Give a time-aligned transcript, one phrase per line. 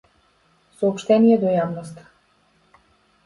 [0.77, 2.05] Сооштение до јавноста.